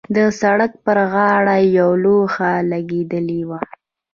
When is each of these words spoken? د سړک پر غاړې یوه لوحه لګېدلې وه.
د 0.15 0.17
سړک 0.41 0.71
پر 0.85 0.97
غاړې 1.13 1.59
یوه 1.77 1.97
لوحه 2.03 2.51
لګېدلې 2.71 3.41
وه. 3.49 3.59